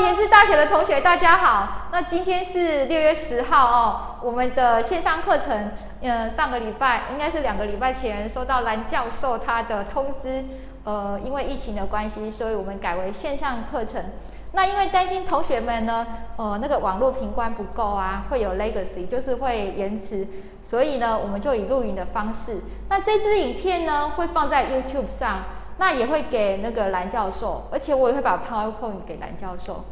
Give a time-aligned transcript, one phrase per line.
[0.00, 1.88] 原治大学的同学，大家好。
[1.90, 10.44] 那今天是六月十号哦，我们的线上课程，呃，上个礼拜应该是两个礼拜前收到蓝教授他的通知，
[10.84, 14.04] 呃，因为疫情的关系，所以我们改为线上课程。
[14.52, 16.06] 那因为担心同学们呢，
[16.36, 20.26] 呃，那个网络频宽不够啊，会有 legacy，就是会延迟，
[20.62, 22.60] 所以呢，我们就以录影的方式。
[22.88, 25.42] 那这支影片呢，会放在 YouTube 上。
[25.78, 29.84] 那也会给那个蓝教授，而且我也会把 PowerPoint 给蓝教授。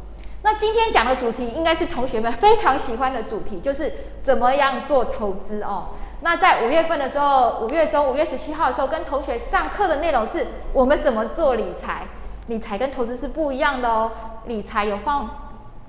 [0.43, 5.87] 那今天讲的主题应该是同学们非常喜欢的主题，就是怎么样做投资哦。
[6.21, 12.05] 那在五月份的时候，五月中五月十七号的时候，跟同学上课的内容是我们怎么做理财。
[12.47, 14.11] 理财跟投资是不一样的哦，
[14.45, 15.29] 理财有放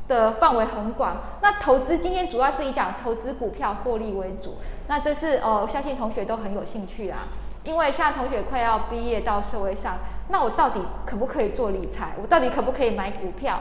[0.09, 1.17] 的范围很广。
[1.41, 4.57] 那投资今天主要是以讲投资股票获利为主。
[4.89, 7.29] 那这是哦，相信同学都很有兴趣啊。
[7.69, 12.15] 因为现在同学快要毕业到社会上，那我到底可不可以做理财？
[12.19, 13.61] 我到底可不可以买股票？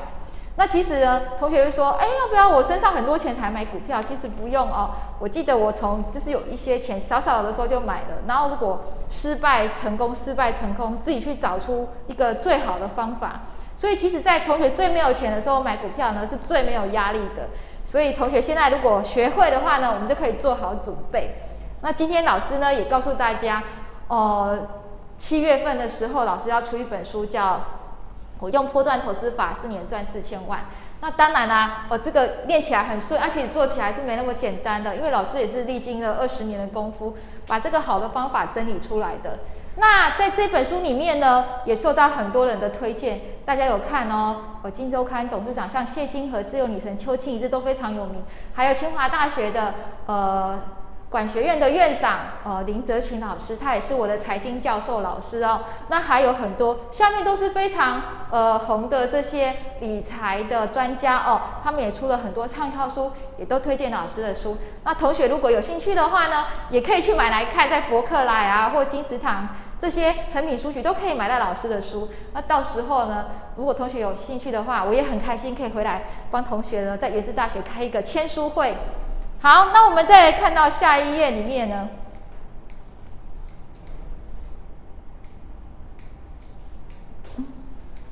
[0.55, 4.01] 那其实呢，同学会说，哎，要不要我身上很多钱才买股票？
[4.01, 4.91] 其实不用哦。
[5.19, 13.41] 我记得我从就是有一些钱小小的时候就买了，然后如果失败成功，失败成功，自己去找出一个最好的方法。
[13.75, 17.49] 所以其实，在同学最没有钱的时候买股票呢，是最没有压力的。
[17.83, 21.35] 所以同学现在如果学会的话呢，我们就可以做好准备。
[21.81, 23.61] 那今天老师呢也告诉大家。
[24.07, 24.57] 哦，
[25.17, 27.55] 七月份的时候，老师要出一本书，叫
[28.39, 30.59] 《我用波段投资法四年赚四千万》。
[31.01, 39.39] 那当然啦，我这个练起来很顺，而且做起来是没那么简单的，因为老师也是历经了二十年的功夫，把这个好的方法整理出来的。
[39.75, 44.37] 那在这本书里面呢，也受到很多人的推荐，大家有看哦。
[44.63, 49.73] 我《金周刊》董事长像谢金河、自由女神邱庆一直都非常有名，还有清华大学的
[50.05, 50.59] 呃。
[51.09, 55.61] 管学院的院长，呃，林泽群老师，他也是我的财经教授老师哦。
[55.87, 64.57] 那还有很多，下面都是非常呃红的这些理财的专家哦，他们也出了很多畅销书，也都推荐老师的书。
[64.83, 69.47] 那同学如果有兴趣的话呢，也可以去买来看，在博客来啊或金石堂
[69.79, 72.09] 这些成品书局都可以买到老师的书。
[72.33, 78.75] 那到时候呢，如果同学有兴趣的话，我也很开心可以回来帮同学呢，在原子大学开一个签书会。
[79.39, 81.89] 好，那我们再看到下一页里面呢。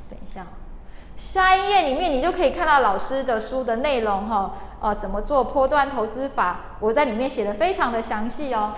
[0.07, 0.45] 等一下，
[1.17, 4.53] 下一页里面你就可以看到老师的书的内容哈。
[4.79, 6.59] 呃，怎么做波段投资法？
[6.79, 8.73] 我在里面写的非常的详细哦。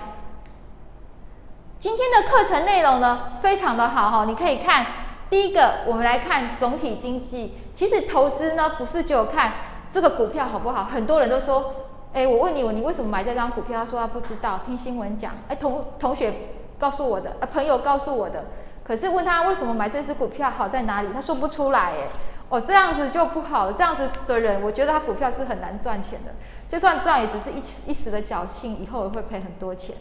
[1.77, 4.25] 今天的课程内容呢，非常的好哈。
[4.25, 4.85] 你可以看
[5.29, 7.57] 第一个，我们来看总体经济。
[7.75, 9.53] 其实投资呢，不是只有看
[9.91, 11.86] 这个股票好不好，很多人都说。
[12.13, 13.79] 哎，我问你，你为什么买这张股票？
[13.79, 15.33] 他说他不知道，听新闻讲。
[15.47, 16.33] 哎，同同学
[16.79, 18.45] 告诉我的，呃，朋友告诉我的。
[18.83, 21.91] 可是问他为什么买这只股票好在哪里，他说不出来。
[21.91, 22.07] 哎，
[22.49, 23.73] 哦，这样子就不好了。
[23.73, 26.31] 这样子的人，我觉得他股票是很难赚钱的。
[26.69, 29.95] 就算赚，也只是一一时的侥幸，以后也会赔很多钱。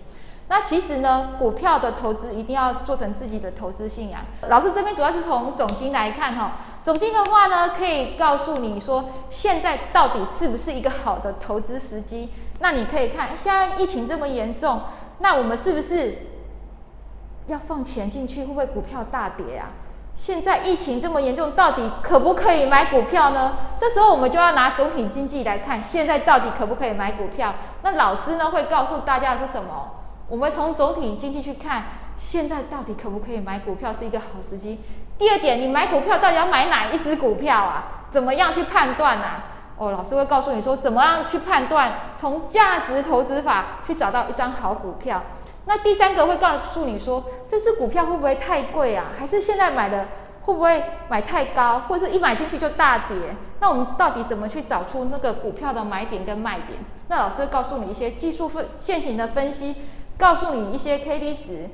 [0.49, 4.21] 那其实呢，股票的投资一定要做成自己的投资信仰。
[4.49, 12.31] 老师这边主要是从总金来看哈，总金的话呢，可以告诉你说现在到底是不是一个好的投资时机。
[12.61, 14.83] 那你可以看现在疫情这么严重，
[15.19, 16.19] 那我们是不是
[17.49, 18.43] 要放钱进去？
[18.43, 19.71] 会不会股票大跌啊？
[20.15, 23.57] 现在疫情这么严重，到底可不可以买股票呢？
[23.79, 27.53] 这时候我们就要拿总体经济来看，现在到底可不可以买股票？
[27.83, 29.91] 那老师呢会告诉大家是什么？
[30.29, 31.85] 我们从总体经济去看，
[32.17, 34.81] 现在到底可不可以买股票是一个好时机。
[35.17, 38.09] 第二点，你买股票到底要买哪一只股票啊？
[38.11, 39.45] 怎么样去判断啊？
[39.79, 45.23] 哦，老师会告诉你说，怎么样去判断，从价值投资法去找到一张好股票。
[45.67, 49.05] 那第三个会告诉你说，这只股票会不会太贵啊？
[49.17, 50.09] 还是现在买的
[50.43, 53.17] 会不会买太高，或者是一买进去就大跌？
[53.61, 56.81] 那我们到底怎么去找出那个股票的买点跟卖点？
[57.09, 59.77] 那老师会告诉你一些技术分现行的分析。
[60.19, 61.69] 告诉你一些 K D 值、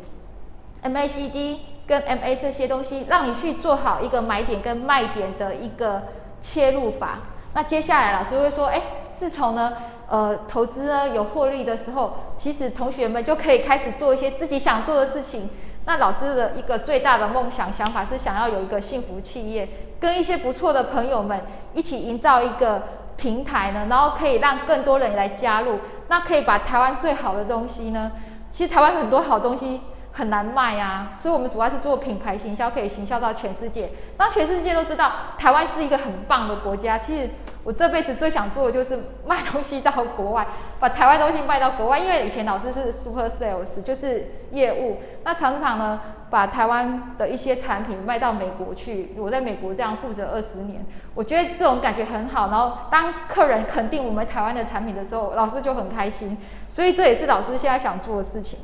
[0.82, 6.02] M A C D 跟 M A 这些东西，让你去做好一个买点跟卖点的一个
[6.40, 7.20] 切入法。
[7.54, 8.82] 那接下来老师会说，哎，
[9.14, 9.74] 自从呢，
[10.08, 15.48] 呃，投资呢有获利的时候，其实同学们就可以开始做一些自己想做的事情。
[15.84, 19.68] 那老师的一个最大的梦想想法是想要有一个幸福企业，
[20.00, 21.40] 跟一些不错的朋友们
[21.74, 22.82] 一起营造一个。
[23.14, 25.78] 平台呢，然后可以让更多人来加入，
[26.08, 28.10] 那可以把台湾最好的东西呢，
[28.52, 29.80] 其实台湾很多好东西，
[30.12, 33.90] 很难卖啊，所以我们主要是做品牌行销，可以行销到全世界。
[34.16, 37.30] 当全世界都知道台湾是一个很棒的国家，其实
[37.64, 40.46] 我这辈子最想做的就是卖东西到国外，
[40.78, 41.98] 把台湾东西卖到国外。
[41.98, 45.98] 因为以前老师是 super sales，就是业务，那常常呢
[46.28, 49.14] 把台湾的一些产品卖到美国去。
[49.16, 50.84] 我在美国这样负责二十年，
[51.14, 52.50] 我觉得这种感觉很好。
[52.50, 56.36] 然后当客人肯定我们台湾的产品的时候，老师就很开心。
[56.68, 58.58] 所以这也是老师现在想做的事情。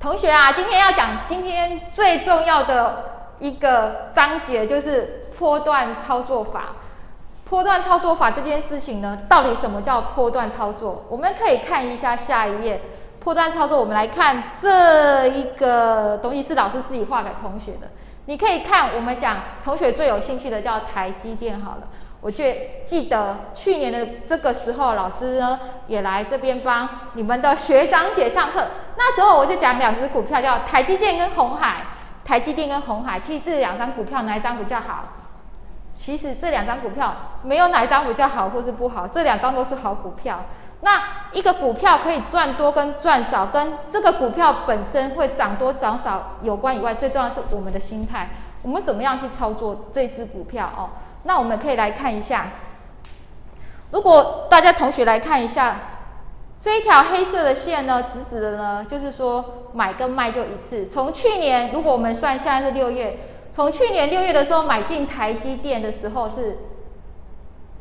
[0.00, 6.76] 同学啊，今天要讲今天最重要的一个章节，就是波段操作法。
[7.44, 11.04] 波段操作法这件事情呢，到底什么叫波段操作？
[11.08, 12.80] 我们可以看一下下一页。
[13.18, 17.90] 波段操作，我们来看这一个东西是老师自己画给同学的。
[18.26, 21.88] 你可以看，我们讲同学最有兴趣的叫台积电好了。
[22.20, 22.44] 我就
[22.84, 28.66] 记得去年的这个时候，老师呢也来这边帮你们的学长姐上课。
[28.96, 31.84] 那时候我就讲两只股票，叫台积电跟红海。
[32.24, 35.04] 台积电跟红海，其实这两张股票哪一张比较好？
[35.94, 40.44] 其实这两张股票没有哪一张比较好或是不好，这两张都是好股票。
[40.82, 48.28] 那一个股票可以赚多跟赚少，跟这个股票本身会涨多涨少有关以外，最重要是我们的心态，
[48.60, 50.90] 我们怎么样去操作这只股票哦？
[51.28, 52.46] 那我们可以来看一下，
[53.90, 55.78] 如果大家同学来看一下
[56.58, 60.86] 这一条黑色的线呢，直直的呢，就是说买跟卖就一次。
[60.88, 63.18] 从去年，如果我们算现在是六月，
[63.52, 66.60] 从去年六月的时候买进台积电的时候是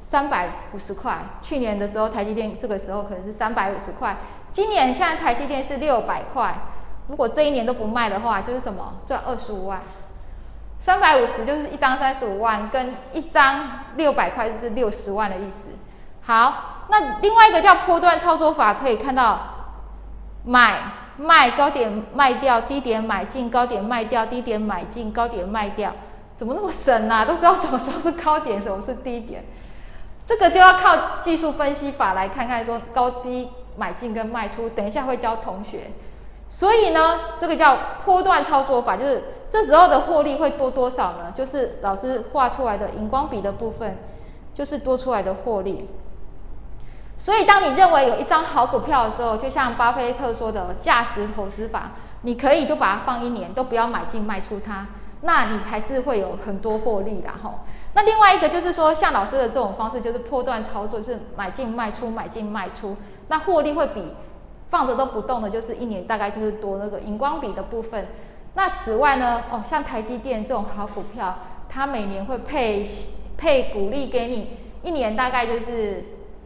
[0.01, 4.17] 三百五十块，去年的时候台积电这个时候可能是三百五十块，
[4.51, 6.53] 今年现在台积电是六百块，
[7.07, 9.81] 如果这一年都不卖的话，就是什么赚二十五万。
[10.79, 15.65] 三百五十就是一张三十五万，跟一张六百块就是六十万的意思。
[16.21, 19.39] 好，那另外一个叫波段操作法，可以看到
[20.45, 20.77] 买
[21.17, 25.93] 卖高点卖掉，低点买进，高点卖掉，低点买进，高点卖掉，
[26.35, 27.25] 怎么那么神啊？
[27.25, 29.43] 都知道什么时候是高点，什么是低点，
[30.25, 34.69] 这个就要靠技术分析法来看看，说高低买进跟卖出。
[34.69, 35.91] 等一下会教同学。
[36.49, 41.31] 所以呢，这个叫波段操作法，就是这时候的获利会多多少呢？
[41.35, 43.97] 就是老师画出来的荧光笔的部分，
[44.53, 45.89] 就是多出来的获利。
[47.17, 51.91] 所以，当你认为有一张好股票的时候，就像巴菲特说的价值投资法，
[52.21, 54.87] 你可以就把它放一年，都不要买进卖出它，
[55.21, 57.61] 那你还是会有很多获利的吼。
[57.93, 62.95] 那另外一个就是说，像老师的这种方式，就是波段操作，是买进卖出，买进卖出，
[63.27, 64.13] 那获利会比。
[64.69, 68.07] 放着都不动的，就是一年大概就是多那个荧光笔的部分。
[68.53, 72.85] 那此外呢，哦，像台积电这种好股票，它每年会配
[73.37, 76.03] 配股利给你，一年大概就是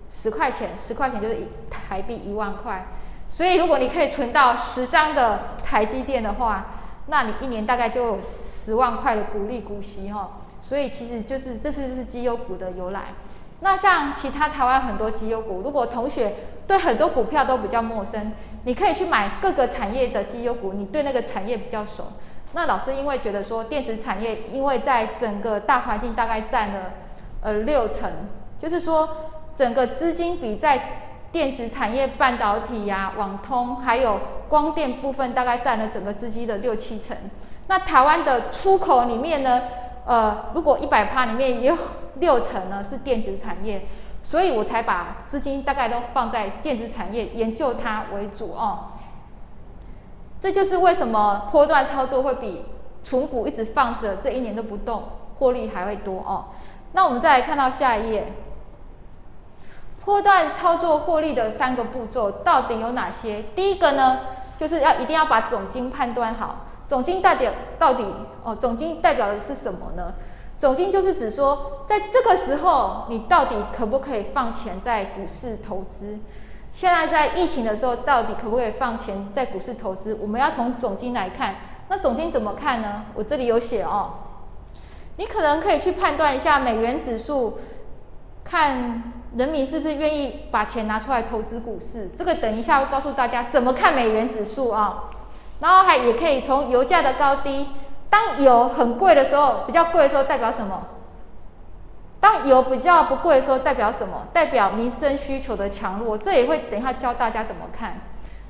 [0.10, 2.88] 十块钱，十块钱就是一台币一万块。
[3.30, 6.76] 所以如果你可以存到十张的台积电的话，
[7.08, 10.42] 那你一年大概就有十万块的股利股息哈。
[10.60, 13.14] 所以其实就是这次就是绩优股的由来。
[13.62, 16.34] 那像其他台湾很多绩优股，如果同学
[16.68, 18.34] 对很多股票都比较陌生，
[18.66, 22.06] 你可以去买各个产业的绩优股，你对那个产业比较熟。
[22.54, 26.92] 那老师因为觉得说电子产业，因为在整个大环境大概占了
[27.42, 28.12] 呃六成，
[28.60, 29.08] 就是说
[29.56, 34.20] 整个资金比在电子产业、半导体呀、网通还有
[34.50, 37.16] 光电部分大概占了整个资金的六七成。
[37.68, 39.62] 那台湾的出口里面呢，
[40.06, 41.78] 呃，如果一百趴里面也有。
[42.20, 43.88] 六成呢是电子产业，
[44.22, 48.92] 所以我才把资金大概都放在电子产业研究它为主哦。
[50.40, 52.66] 这就是为什么波段操作会比
[53.04, 55.04] 存股一直放着这一年都不动，
[55.40, 56.48] 获利还会多哦。
[56.92, 58.32] 那我们再来看到下一页，
[60.06, 63.46] 波段操作获利的三个步骤到底有哪些？
[63.56, 64.20] 第一个呢，
[64.60, 68.06] 就是要一定要把总金判断好，总金代表到底
[68.44, 70.14] 哦，总金代表的是什么呢？
[70.60, 76.20] 总金就是指说，在这个时候，你到底可不可以放钱在股市投资？
[76.74, 80.18] 现在在疫情的时候，到底可不可以放钱在股市投资？
[80.20, 81.56] 我们要从总金来看。
[81.88, 83.06] 那总金怎么看呢？
[83.16, 84.12] 我这里有写哦。
[85.16, 87.58] 你可能可以去判断一下美元指数，
[88.44, 92.10] 看人民是不是愿意把钱拿出来投资股市。
[92.18, 95.06] 这个等一下会告诉大家怎么看美元指数啊。
[95.62, 97.70] 然后还也可以从油价的高低。
[98.10, 100.88] 当油很贵的时候，比较贵的时候代表什么？
[102.20, 104.28] 当油比较不贵的时候代表什么？
[104.34, 106.18] 代表民生需求的强弱。
[106.18, 108.02] 这也会等一下教大家怎么看。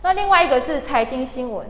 [0.02, 1.68] 那另外一个是财经新闻，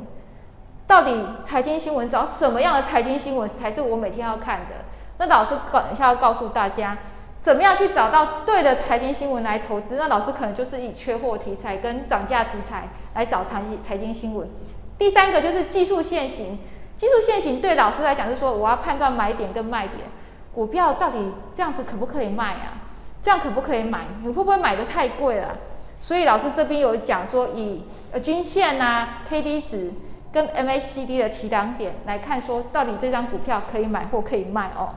[0.88, 4.76] 到底财经新闻找什么样的财经新闻才是我每天要看的？
[5.18, 6.98] 那老师等一下要告诉大家，
[7.42, 9.98] 怎么样去找到对的财经新闻来投资？
[9.98, 14.50] 那老师可能就是以缺货题材跟涨价题材来找财财经新闻。
[15.02, 16.60] 第三个就是技术线型，
[16.96, 20.02] 技术线型对老师来讲是说我要判断买点跟卖点，
[20.54, 21.18] 股票到底
[21.56, 22.86] 这样子可不可以卖啊？
[23.20, 24.02] 这样可不可以买？
[24.22, 25.58] 你会不会买的太贵了？
[26.00, 29.92] 所以老师这边有讲说，以呃均线呐、K D 值
[30.32, 34.90] 跟 M A C D 的起涨点来看，说到底这张股票可以买或可以卖哦。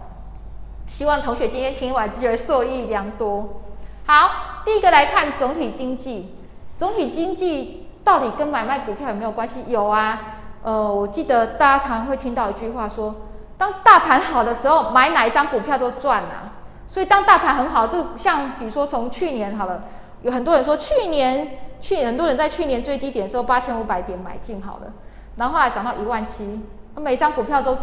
[0.87, 3.63] 希望同学今天听完觉得受益良多。
[4.05, 6.35] 好，第一个来看总体经济，
[6.77, 9.65] 总体经济到底跟买卖股票有没有关系？
[9.67, 10.21] 有啊。
[10.63, 13.15] 呃，我记得大家常会听到一句话说，
[13.59, 16.53] 当大盘好的时候，买哪一张股票都赚啊。
[16.87, 19.83] 所以当大盘很好，这像比如说从去年好了，
[20.23, 24.93] 有很多人说去年去很多人在去年最低点的时候八千五百点买进好了，
[25.37, 26.63] 然后后来涨到一万七，
[26.97, 27.77] 每张股票都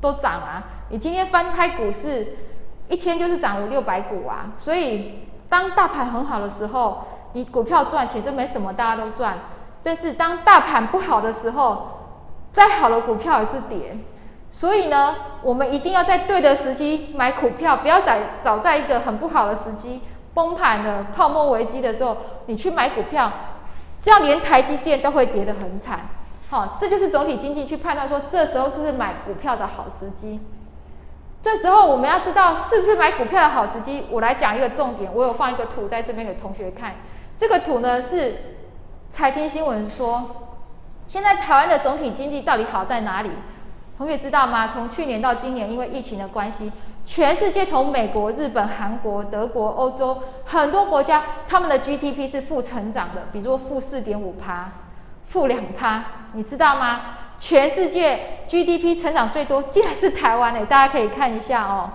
[0.00, 0.64] 都涨啊。
[0.90, 2.36] 你今天翻开股市，
[2.88, 4.52] 一天就是涨五六百股啊。
[4.58, 9.38] 所以当大盘很好的时候，你股票赚钱这没什么，大家都赚。
[9.82, 12.00] 但是当大盘不好的时候，
[12.52, 13.96] 再好的股票也是跌。
[14.50, 20.02] 所以呢，我们一定要在对的时机买股票，不要在找在一个很不好的时机
[20.34, 23.32] 崩盘的泡沫危机的时候，你去买股票，
[24.00, 26.00] 这样连台积电都会跌得很惨。
[26.50, 30.38] 好，这就是总体经济去判断说，这时候是不是买股票的好时机。
[31.40, 34.06] 这时候我们要知道是不是买股票的好时机。
[34.10, 36.96] 我来讲一个重点，我有放一个图在这边给同学看。
[37.42, 38.36] 这个图呢是
[39.10, 40.30] 财经新闻说，
[41.06, 43.30] 现在台湾的总体经济到底好在哪里？
[43.98, 44.68] 同学知道吗？
[44.68, 46.70] 从去年到今年，因为疫情的关系，
[47.04, 54.70] 全世界从美国、日本、韩国、德国、欧洲很多国家，他们的 GDP 是负成长的，比如说负四点五趴、
[55.24, 57.00] 负两趴，你知道吗？
[57.40, 61.90] 全世界 GDP 成长最多竟然是台湾诶，大家可以看一下哦。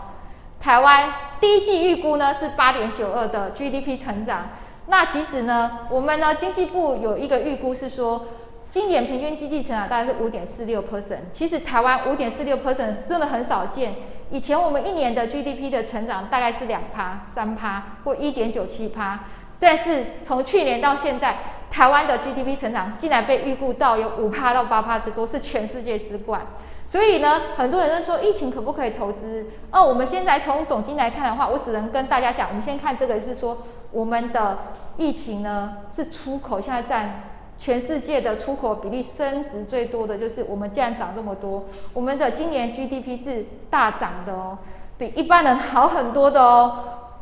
[0.60, 4.50] 台湾第一季预估呢是八点九二的 GDP 成长，
[4.88, 8.26] 那其实呢，我们呢经济部有一个预估是说。
[8.70, 13.96] 今年平均经济成长大概是五点四六 percent，其实台湾五点四六 percent 真的很少见。
[14.30, 19.22] 以前我们一年的 GDP 的成长大概是两趴、三趴或一点九七趴，
[19.60, 21.38] 但是从去年到现在，
[21.70, 26.46] 台湾的 GDP 成长竟然被预估到有五趴到八趴之多，是全世界之冠。
[26.86, 29.46] 所以呢，很多人在说疫情可不可以投资？
[29.72, 33.58] 哦，我们现在从总经来看的话，我只能跟大家讲，我们先看这个是说
[33.92, 34.58] 我们的
[34.98, 37.24] 疫情呢是出口现在占。
[37.60, 44.60] 全世界的出口比例升值最多的就是我们，竟然涨这么多，我们的今年 GDP 是大涨的哦，
[44.96, 46.78] 比一般人好很多的哦。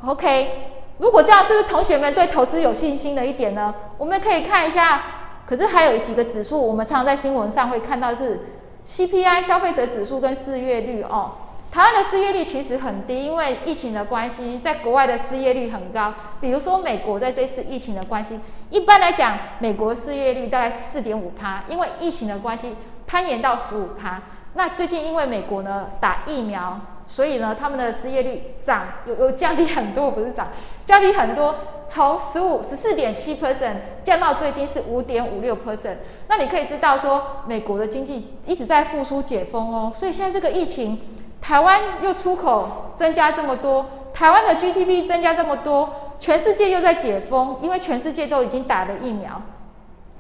[0.06, 3.74] OK，如果这样，是不是同学们对投资有信心的一点呢？
[3.98, 5.02] 我们可以看一下，
[5.46, 8.48] 可是还有几个指数，我们常常在新闻上会看到是
[8.88, 11.32] CPI 消费者指数跟失业率哦。
[11.72, 16.14] 台湾的失业率其实很低，因为疫情的关系，在国外的失业率很高。
[16.40, 22.74] 比如说美国在这次疫情的关系，一般来讲，美国失业率大概四点五趴，因为疫情的关系
[23.06, 24.22] 攀延到十五趴。
[24.54, 30.48] 那最近因为美国呢打疫苗，所以呢他们的失业率涨有有降低很多，不是涨，
[30.86, 31.56] 降低很多，
[31.88, 35.98] 从十五十四点七 percent 降到最近是五点五六 percent。
[36.28, 41.00] 那你可以知道说，美国的经济一直在复苏解封哦，所以现在这个疫情。
[41.42, 45.88] 台湾又出口增加这么多，台湾的 GDP 增加这么多，
[46.20, 49.40] 全世界又在解封，因为全世界都已经打了疫苗。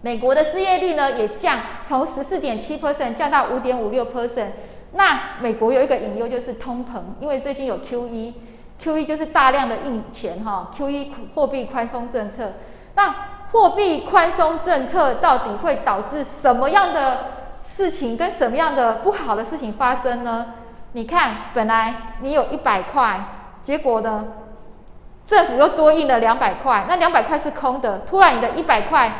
[0.01, 4.49] 美国的失业率呢也降，从十四点七 percent 降到五点五六 percent。
[4.91, 8.33] 那美国有一个隐忧就是通膨，因为最近有 QE
[8.77, 12.53] Q E 就是大量的印钱哈，QE 货币宽松政策。
[12.95, 13.15] 那
[13.51, 17.25] 货币宽松政策到底会导致什么样的
[17.63, 20.47] 事情跟什么样的不好的事情发生呢？
[20.91, 23.19] 你看，本来你有一百块，
[23.61, 24.25] 结果呢，
[25.25, 27.99] 政府又多印了两百块，那两百块是空的。
[27.99, 29.11] 突然你的一百块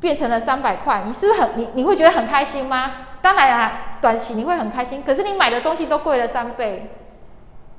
[0.00, 2.92] 变成了三百块，你是不是很你你会觉得很开心吗？
[3.20, 6.90] 当然啦，短期你会很开心，可是你买的东西都贵了三倍，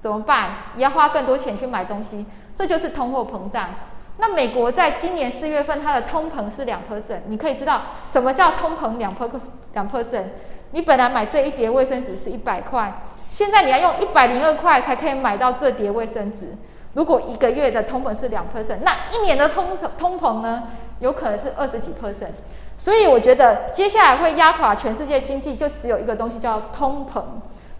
[0.03, 0.49] 怎么办？
[0.75, 3.69] 你要花更多钱去买东西，这就是通货膨胀。
[4.17, 9.39] 那美国在今年四月份它的通膨是两 percent，你可以知道什么叫通膨两 percent
[9.71, 10.25] 两 percent。
[10.71, 16.53] 你本来买这一叠卫生纸是一百块，现在你要用一百零二块才可以买到这叠卫生纸。
[16.95, 19.65] 如果一个月的通膨是两 percent，那一年的通
[19.97, 20.63] 通膨呢，
[20.99, 22.33] 有可能是二十几 percent。
[22.77, 27.23] 所以我觉得接下来会压垮全世界经济，就只有一个东西叫通膨。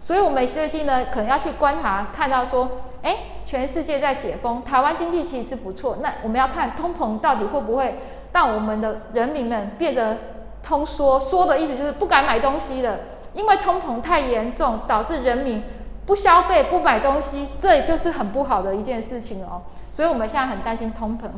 [0.04, 2.70] 所以我们最近呢，可能要去观察，看到说，
[3.02, 5.96] 哎，全世界在解封，台湾经济其实是不错。
[6.02, 7.98] 那我们要看通膨到底会不会
[8.30, 10.18] 让我们的人民们变得。
[10.66, 13.00] 通缩缩的意思就是不敢买东西了，
[13.34, 15.62] 因为通膨太严重，导致人民
[16.06, 19.60] 不消费、不买东西，这就是很不好的一件事情哦。
[19.90, 21.28] 所以我们现在很担心通膨。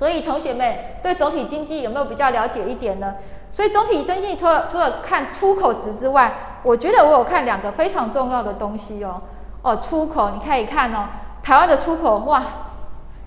[0.00, 3.16] 所以同学们对总体经济有没有比较了解一点呢？
[3.52, 9.20] 所以总体经济除了除了看出口值之外，我觉得我有看两个非常重要的东西哦。
[9.60, 11.06] 哦，出口你可以看哦，
[11.42, 12.42] 台湾的出口哇，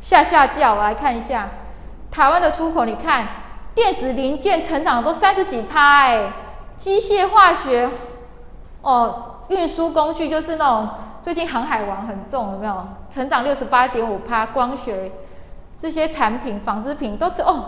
[0.01, 1.47] 下下叫，我来看一下，
[2.09, 3.27] 台湾的出口，你看
[3.75, 6.33] 电子零件成长都三十几趴哎，
[6.75, 7.87] 机械化学，
[8.81, 10.89] 哦，运输工具就是那种
[11.21, 12.83] 最近航海王很重有没有？
[13.11, 15.11] 成长六十八点五趴，光学
[15.83, 17.65] 这些产品纺织品都是哦。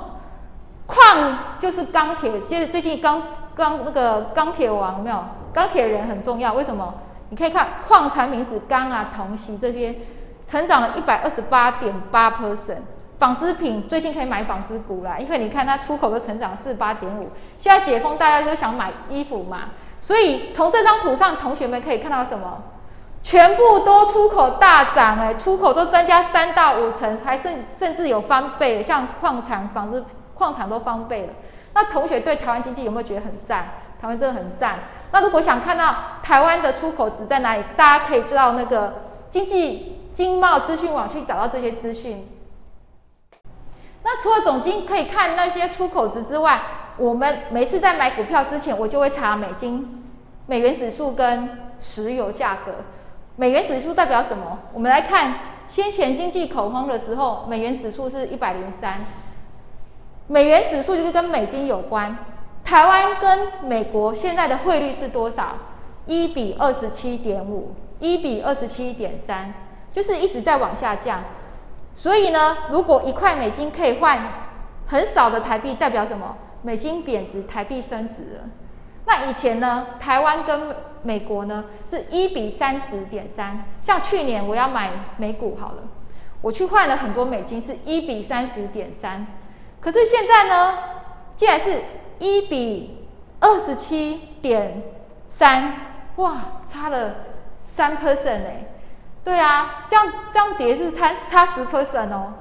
[0.85, 3.21] 矿就是钢铁，现在最近钢
[3.53, 5.21] 钢那个钢铁王有没有？
[5.51, 6.93] 钢铁人很重要，为什么？
[7.27, 9.93] 你可以看矿产品是钢啊、铜、锡这边
[10.45, 12.77] 成长了一百二十八点八 percent。
[13.19, 17.29] 纺织品最近可以买纺织股啦，因为你看它出口都成长四八点五。
[17.57, 22.63] 现在解封，大家都想买衣服嘛，所以从这张图上，同学们可以看到什么？
[23.25, 30.05] 全部都出口大涨哎，出口都增加三到五成，还甚甚至有翻倍，像矿产、纺织。
[30.35, 31.33] 矿产都翻倍了，
[31.73, 33.69] 那同学对台湾经济有没有觉得很赞？
[33.97, 34.79] 台湾真的很赞。
[35.11, 38.95] 那如果想看到台湾的出口值在哪里，大家可以知道那个
[39.29, 42.27] 经济经贸资讯网去找到这些资讯。
[44.03, 46.61] 那除了总经可以看那些出口值之外，
[46.97, 50.03] 我们每次在买股票之前，我就会查美金、
[50.47, 52.73] 美元指数跟石油价格。
[53.37, 54.59] 美元指数代表什么？
[54.73, 55.33] 我们来看
[55.67, 58.99] 先前经济恐慌的时候，美元指数是一百零三。
[60.27, 62.17] 美元指数就是跟美金有关，
[62.63, 65.55] 台湾跟美国现在的汇率是多少？
[66.05, 69.53] 一比二十七点五，一比二十七点三，
[69.91, 71.23] 就是一直在往下降。
[71.93, 74.19] 所以呢，如果一块美金可以换
[74.87, 76.37] 很少的台币，代表什么？
[76.61, 78.41] 美金贬值，台币升值了。
[79.05, 83.65] 那以前呢，台湾跟美国呢是一比三十点三。
[83.81, 85.83] 像去年我要买美股好了，
[86.41, 89.27] 我去换了很多美金，是一比三十点三。
[89.79, 90.77] 可是现在呢，
[91.35, 91.83] 竟然是
[92.17, 93.07] 一比
[93.39, 94.81] 二十七点
[95.27, 95.73] 三，
[96.15, 97.15] 哇，差了
[97.67, 98.65] 三 percent 哎，
[99.23, 102.33] 对啊，这样这样跌是差差十 percent 哦，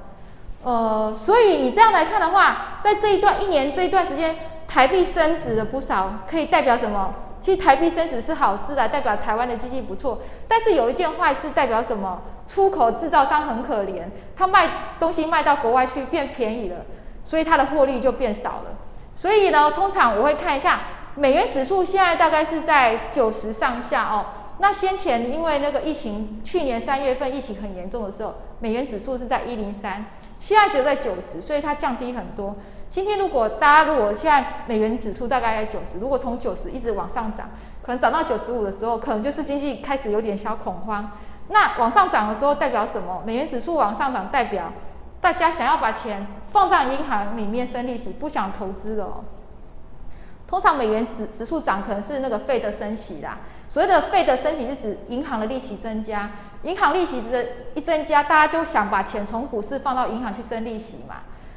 [0.62, 4.34] 呃，所以以这样来看的话，在这一段一年这一段时间，
[4.74, 7.14] 台币升值了不少，可以代表什么？
[7.40, 10.20] 其实台币升值是好事啊，代表台湾的经济不错。
[10.48, 12.20] 但是有一件坏事，代表什么？
[12.44, 14.02] 出口制造商很可怜，
[14.34, 16.78] 他卖东西卖到国外去变便宜了。
[17.22, 18.76] 所以它的获利就变少了。
[19.14, 20.80] 所以呢，通常我会看一下
[21.14, 24.26] 美元指数现在大概是在九十上下哦。
[24.58, 30.06] 那先前因为那个疫情，去年三月份疫情很严重的时候，美元指数是在一零三，
[30.40, 32.56] 现在只有在九十，所以它降低很多。
[32.94, 37.50] 今天如果大家如果现在美元指数大概在九十，如果从九十一直往上涨，
[37.82, 41.10] 可能涨到九十五的时候，可能就是经济开始有点小恐慌。
[41.48, 43.20] 那往上涨的时候代表什么？
[43.26, 44.72] 美元指数往上涨代表。
[45.20, 49.24] 大家想要把钱放在银行里面生利息，不想投资的哦。
[50.46, 53.38] 通常美元指指数涨，可能是那个费的升息啦。
[53.68, 56.30] 所谓的费的升息是指银行的利息增加，
[56.62, 61.16] 银行利息的一增加，大家就想把钱从股市放到银行去生利息嘛。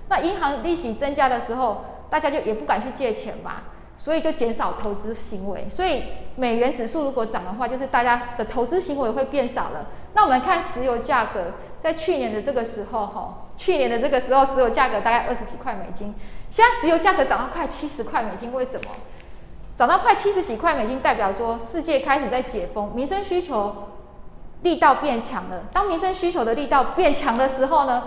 [0.10, 3.63] 那银行利息增加的时候，大家就也不敢去借钱嘛。
[4.00, 6.04] 所以就减少投资行为，所以
[6.36, 9.88] 美元指数如果涨的话，就是大家的投资行为会变少了。
[10.13, 11.46] 那我们看石油价格，
[11.82, 16.13] 在去年的这个时候，哈，去年的这个时候，石油价格大概二十几块美金，
[16.52, 18.91] 现在石油价格涨到快七十块美金，为什么？
[19.76, 23.76] 涨到快七十几块美金，代表说世界开始在解封，民生需求
[24.62, 25.63] 力道变强了。
[25.74, 28.04] 当民生需求的力道变强的时候呢？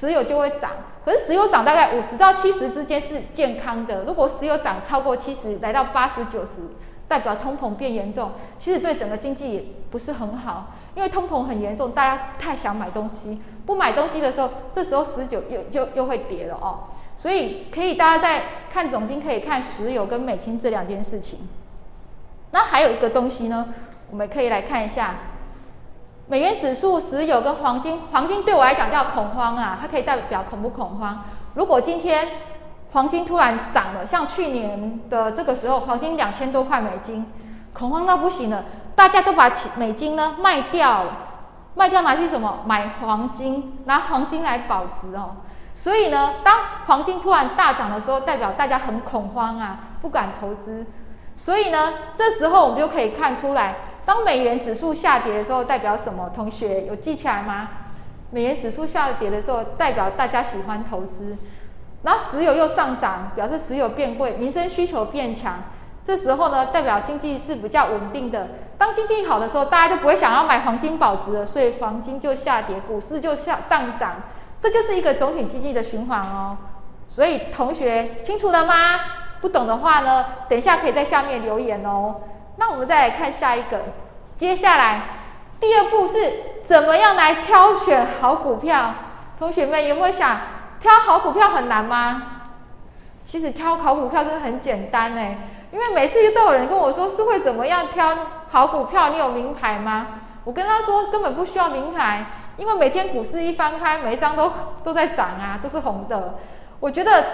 [0.00, 0.70] 石油就会涨，
[1.04, 4.04] 可是石油涨大概五十到七十之间是健康的。
[4.04, 6.50] 如果石油涨超过七十，来到八十九十，
[7.06, 10.72] 代表通膨变严重，其实对整个经济也不是很好。
[10.94, 16.88] 因为通膨很严重，大家太想买东西，不买东西的时候，这时候十九又就又会跌了哦。
[17.14, 21.40] 所以可以大家在看总金，可以看石油跟美金这两件事情。
[22.50, 23.68] 那还有一个东西呢，
[24.10, 25.16] 我们可以来看一下。
[26.28, 31.24] 美元指数、石油跟黄金，黄金对我来讲叫恐慌啊，它可以代表恐不恐慌。
[31.54, 32.26] 如果今天
[32.92, 37.26] 黄金突然涨了，像去年的这个时候，黄金两千多块美金，
[37.74, 41.12] 恐慌到不行了，大家都把美金呢卖掉了，
[41.74, 42.60] 卖掉拿去什么？
[42.66, 45.36] 买黄金，拿黄金来保值哦。
[45.74, 46.56] 所以呢，当
[46.86, 50.86] 黄金突然大涨的时候，代表大家很恐慌啊，不敢投资。
[51.36, 53.74] 所以呢，这时候我们就可以看出来。
[54.04, 56.30] 当美元指数下跌的时候，代表什么？
[56.34, 57.68] 同学有记起来吗？
[58.30, 61.36] 美元指数下跌的时候，代表大家喜欢投资。
[62.02, 65.62] 然后石油又上涨，表示石油变贵，民生需求变强。
[66.04, 68.48] 这时候呢，代表经济是比较稳定的。
[68.76, 74.22] 当经济好的时候，大家就不会想要买黄金保值了，所以黄金就下跌，股市就下上涨。
[74.60, 76.56] 这就是一个总体经济的循环哦。
[77.06, 78.74] 所以同学清楚了吗？
[79.40, 82.16] 不懂的话呢，等一下可以在下面留言哦。
[82.62, 83.86] 那我们再来看下一个，
[84.36, 85.02] 接下来
[85.58, 86.32] 第二步是
[86.64, 88.94] 怎么样来挑选好股票？
[89.36, 90.38] 同学们有没有想
[90.78, 92.22] 挑好股票很难吗？
[93.24, 95.20] 其实挑好股票真的很简单呢，
[95.72, 98.16] 因为每次都有人跟我说是会怎么样挑
[98.48, 99.08] 好股票？
[99.08, 100.20] 你有名牌吗？
[100.44, 104.52] 我跟他说根本不需要名牌，因为每天股市一翻开，每一张都
[104.84, 106.38] 都在涨啊，都是红的。
[106.78, 107.24] 我觉得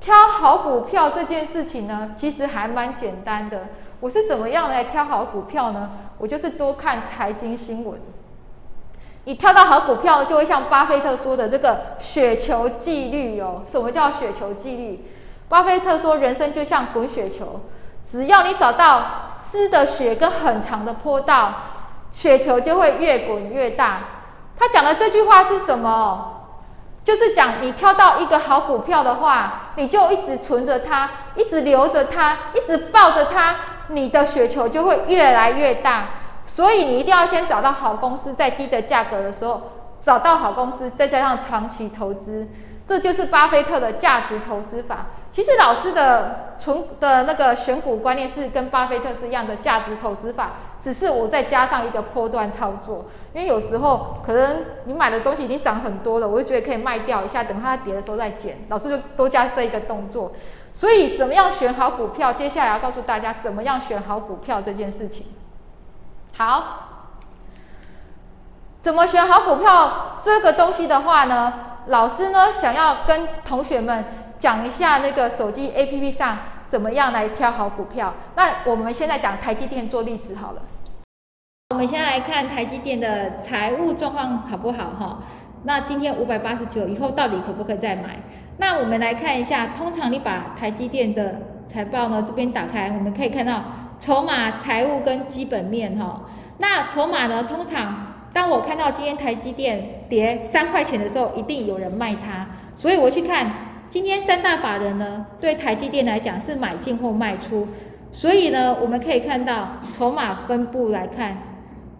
[0.00, 3.66] 挑好股票这件事情呢，其实还蛮简单的。
[4.00, 5.90] 我是怎么样来挑好股票呢？
[6.18, 8.00] 我就是多看财经新闻。
[9.24, 13.62] 你挑到好股票，就会像巴菲特说的这个雪球纪律哦。
[13.66, 15.04] 什么叫雪球纪律？
[15.50, 17.60] 巴菲特说，人生就像滚雪球，
[18.02, 21.52] 只要你找到湿的雪跟很长的坡道，
[22.10, 23.98] 雪球就会越滚越大。
[24.56, 26.36] 他讲的这句话是什么？
[27.04, 33.56] 就是讲你挑到一个好股票的话，你就一直存着它，一直留着它，一直抱着它。
[33.92, 36.08] 你的雪球就会越来越大，
[36.46, 39.60] 所以你一定要先找到好公司，在低的价格的时候
[40.00, 42.48] 找到好公司，再加上长期投资，
[42.86, 45.06] 这就是巴菲特的价值投资法。
[45.30, 50.50] 其实老师的存的那个选股观念是跟巴菲特是一样的价值投资法，
[50.80, 58.58] 只是我再加上一个波段操作，因为有时候可能你买的东西已经涨很多了，我就觉得可以卖掉一下，等它跌的时候再减。
[58.68, 60.32] 老师就多加这一个动作。
[60.72, 62.32] 所以怎么样选好股票？
[62.32, 65.26] 接下来要告诉大家怎么样选好股票这件事情。
[66.36, 66.88] 好，
[68.80, 71.52] 怎么选好股票这个东西的话呢？
[71.86, 74.04] 老师呢想要跟同学们
[74.38, 78.14] 讲一下那个手机 APP 上怎么样来挑好股票。
[78.36, 80.62] 那我们现在讲台积电做例子好了。
[81.70, 85.18] 我们先来看台积电的财务状况好不好哈？
[85.64, 88.16] 那今天五百八十九，以后到底可不可以再买？
[88.58, 93.62] 那我们来看一下，通常你把台积电的财报呢这边打开，我们可以看到
[93.98, 96.22] 筹码、财务跟基本面哈。
[96.58, 103.50] 那筹码呢，通常当我看到今天台积电跌三块钱的时候，一定有人卖它，所以我去看
[103.90, 107.66] 今天三大法人呢对台积电来讲是买进或卖出，
[108.12, 111.36] 所以呢我们可以看到筹码分布来看，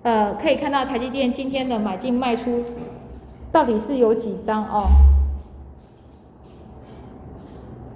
[0.03, 2.65] 呃可以看到台积电今天的买进卖出
[3.53, 4.89] 到底是有几张哦。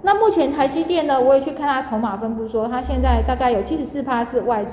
[0.01, 4.71] 那目前台积电呢，我也去看它筹码分布，说它现在大概有七十四趴是外资，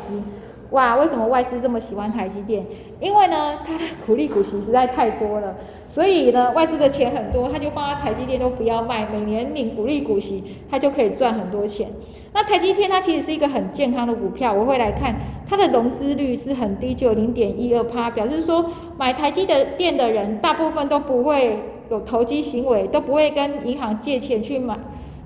[0.73, 2.65] 哇，为什么外资这么喜欢台积电？
[3.01, 5.55] 因为呢，它的股利股息实在太多了，
[5.89, 11.89] 所以呢，外资的钱很多，它就放在台积电都不要卖，每年领股利股息，它就可以赚很多钱。
[12.33, 15.15] 那台积电它其实是一个很健康的股票，我会来看
[15.47, 18.65] 它的融资率是很低，就零点一二趴，表示说
[18.97, 21.59] 买台积的电的人大部分都不会
[21.91, 24.79] 有投机行为，都不会跟银行借钱去买。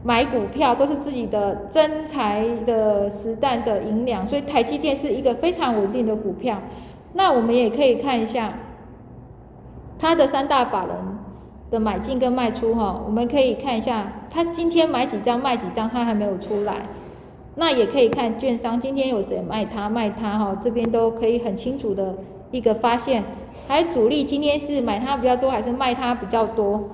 [0.02, 6.58] 买股票都是自己的真财的实弹的银两，所以台积电是一个非常稳定的股票。
[7.14, 8.52] 那我们也可以看一下
[9.98, 10.94] 它的三大法人
[11.70, 16.82] 的买进跟卖出哈，我们可以看一下它今天买几张卖几张，它还没有出来。
[17.56, 22.14] 那也可以看券商今天有谁卖它卖它哈，这边都可以很清楚的
[22.50, 23.24] 一个发现。
[23.66, 26.84] 还主力今天是买它比较多还是卖它比较多？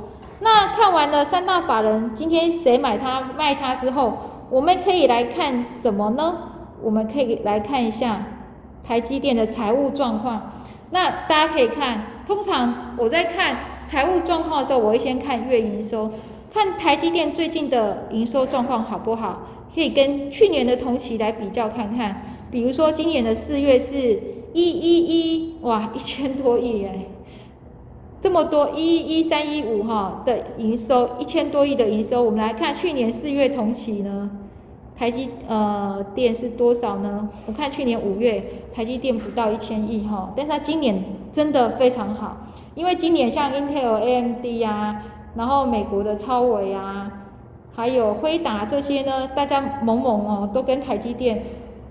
[0.42, 4.18] 那看完了三大法人今天谁买它卖它之后，
[4.50, 6.34] 我们可以来看什么呢？
[6.82, 8.26] 我们可以来看一下
[8.82, 10.64] 台积电的财务状况。
[10.90, 16.10] 那大家可以看，通常我在看财务状况的时候，我会先看月营收，
[16.52, 22.20] 看台积电最近的营收状况好不好，可以跟去年的同期来比较看看。
[22.50, 24.20] 比如说今年的四月是
[24.52, 27.06] 一一一，哇，一千多亿哎。
[28.22, 34.30] 这么多一一三一五哈的营收，一千多亿的营收，我们来看去年四月同期呢，
[34.96, 37.28] 台积呃电是多少呢？
[37.46, 42.36] 我看去年五月台积电不到一千亿哈，但是它今年真的非常好，
[42.76, 45.02] 因为今年像 Intel、AMD 呀，
[45.34, 47.10] 然后美国的超微啊，
[47.74, 51.42] 还有辉达这些呢，大家猛猛哦，都跟台积电。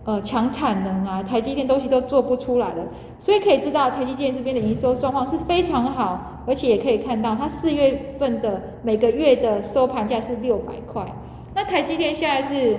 [0.04, 2.84] 呃，强产能啊，台积电东西都做不出来了，
[3.20, 11.06] 所以可以知道台积电这边的营收状况是非常好，而且也可以看到它四月份的每个月的收盘价是六百块，
[11.54, 12.76] 那台积电现在是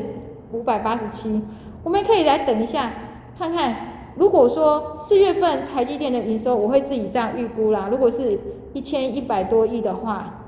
[0.50, 1.40] 五百八十七，
[1.84, 2.90] 我们可以来等一下
[3.38, 3.76] 看看，
[4.16, 8.36] 如果说四月份台积电的营收，我会自己这样预估啦，如果是
[8.72, 10.40] 一千一百多亿的话，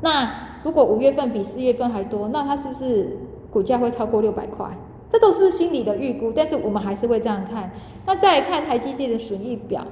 [0.00, 0.30] 那
[0.62, 3.18] 如果五月份比四月份还多，那它是不是
[3.50, 4.68] 股价会超过六百块？
[5.12, 7.70] 这都是心理的预估，但是我们还是会这样看。
[8.06, 9.84] 那再看台积电的损益表，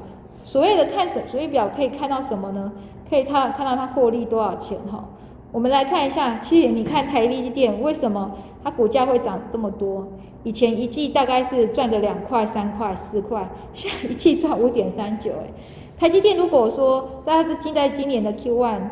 [0.44, 2.72] 所谓的看损损益表可以看到什么呢？
[3.10, 5.04] 可以看看到它获利多少钱哈。
[5.50, 8.30] 我们来看一下，其实你看台积电为什么
[8.62, 10.06] 它股价会涨这么多？
[10.44, 15.50] 以前一季大概是赚个两块、三块、四块，现在一季赚五点三九哎。
[15.98, 18.82] 台积电如果说在它今在今年的 Q one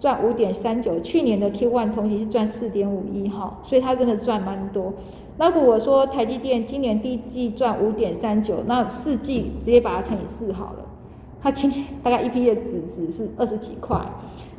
[0.00, 4.92] 赚五点三九，去年的 Q one 同期是赚四点五一哈，所以它真的赚蛮多。
[5.38, 10.86] 那如果说台积电今年第一季赚五点三九，那四季直接把它乘以四好了，
[11.42, 13.98] 它今年大概 EPS 值值是二十几块。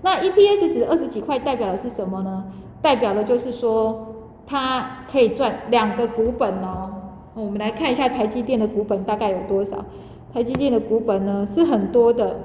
[0.02, 2.44] 那 EPS 值二十几块代表的是什么呢？
[2.82, 4.06] 代表的就是说
[4.46, 6.92] 它可以赚两个股本哦。
[7.36, 9.86] 我们来看一下台积电的股本大概有多少。
[10.34, 12.40] 台积电的股本呢是很多的，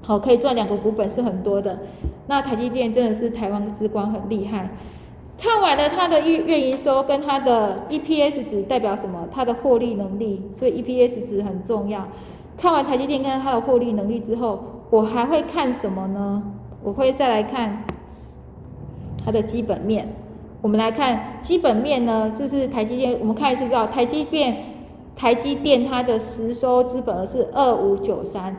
[0.00, 1.78] 好，可以赚两个股本是很多的。
[2.28, 4.70] 那台积电真的是台湾之光，很厉害。
[5.40, 9.28] 看完了它的月月营收跟它的 EPS 值代表什么？
[9.32, 12.06] 它的获利能力，所以 EPS 值很重要。
[12.56, 16.42] 看完台积电跟它的获利能力之后，我还会看什么呢？
[16.82, 17.84] 我会再来看
[19.24, 20.08] 它的基本面。
[20.60, 24.56] 我们来看基本面呢，这是台积电，我们看一次知道台积电。
[25.14, 28.56] 台积电它的实收资本额是二五九三，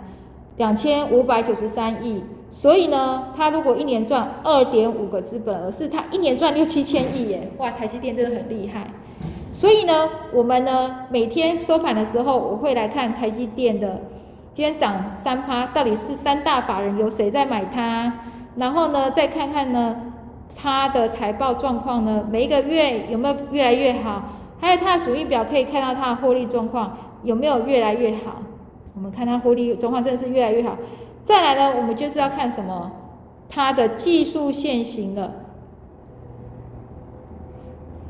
[0.58, 7.52] 两千五百九十三亿，所以呢，他如果一年赚二点五个资本额，是他一年赚六七千亿耶！
[7.58, 8.88] 哇，台积电真的很厉害。
[9.54, 14.02] 所以呢，我们呢每天收盘的时候，我会来看台积电的
[14.54, 18.12] 今天涨三趴，到底是三大法人有谁在买它？
[18.56, 19.96] 然后呢，再看看呢
[20.56, 24.24] 它的财报状况呢，每一个月有没有越来越好？
[24.60, 28.42] 还有它的属性表可以看到它的获利状况有没有越来越好。
[28.96, 30.76] 我们看它获利状况真的是越来越好。
[31.30, 32.92] 再来呢，我们就是要看什么？
[33.48, 35.32] 它的技术线型了。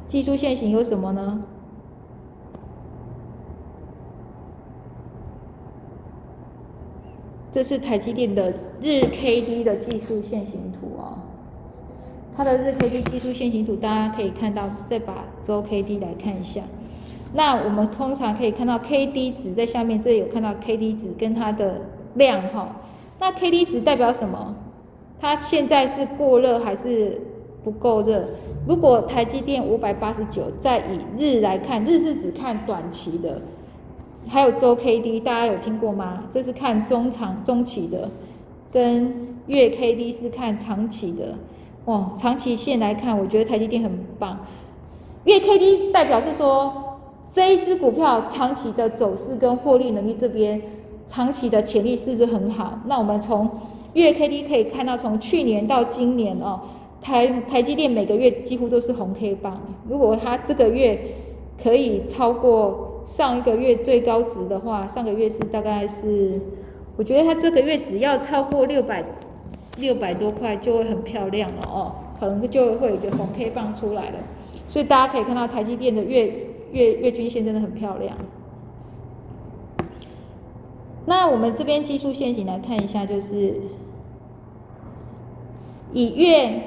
[0.07, 1.43] 技术线型有什么呢？
[7.51, 11.19] 这是台积电的日 K D 的技术线型图哦。
[12.37, 16.61] 它的日 K D 技术线形图，大家可以看到，再把周 K D 来看一下。
[17.33, 21.81] 那我们通常可以看到 K D 值在下面，这里有看到 K D 值跟它的
[22.13, 22.77] 量哈。
[23.19, 24.55] 那 K D 值代表什么？
[25.19, 27.21] 它现在是过热还是
[27.63, 28.23] 不够热？
[28.65, 33.41] 如果台积电五百八十九，再以日来看，日是只看短期的，
[34.27, 36.23] 还有周 K D，大家有听过吗？
[36.33, 38.09] 这是看中长中期的，
[38.71, 41.35] 跟月 K D 是看长期的。
[41.85, 44.37] 哦，长期线来看，我觉得台积电很棒。
[45.25, 46.99] 月 K D 代表是说
[47.33, 50.61] 这一只股票长期的走势跟获利能力这边
[51.09, 52.79] 长期的潜力是不是很好？
[52.85, 53.49] 那我们从
[53.93, 56.61] 月 K D 可以看到，从去年到今年哦，
[57.01, 59.59] 台台积电每个月几乎都是红 K 棒。
[59.89, 60.97] 如果它这个月
[61.61, 66.39] 可以超过上一个月最高值的话，上个月是大概是，
[66.95, 69.03] 我觉得它这个月只要超过六百。
[69.77, 74.17] 六百多块就会很漂亮了哦，可能就会有一个红 K 棒出来了，
[74.67, 76.29] 所以大家可以看到台积电的月
[76.73, 78.17] 月月均线真的很漂亮。
[81.09, 83.55] 那我们这边技术线型来看一下，就是
[85.91, 86.61] 以月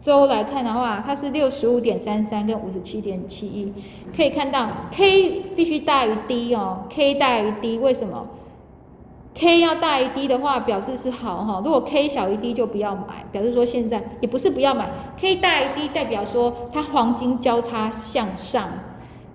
[0.00, 3.72] 周来看的话，它是六十五点三三跟五十七点七一，
[4.14, 8.26] 可以看到 K 必须大于 D 哦，K 大于 D 为什么
[9.36, 11.62] ？K 要大于 D 的话，表示是好哈。
[11.64, 14.90] 如果 K 小于 D 就不要买，表示说现在也不是不要买。
[15.16, 18.68] K 大于 D 代表说它黄金交叉向上